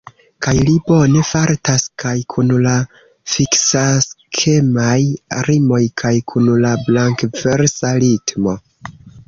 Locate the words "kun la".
2.35-2.73, 6.33-6.75